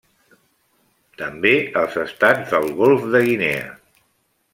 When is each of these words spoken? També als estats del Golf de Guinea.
També 1.21 1.51
als 1.81 1.97
estats 2.05 2.55
del 2.57 2.65
Golf 2.81 3.05
de 3.17 3.21
Guinea. 3.29 3.69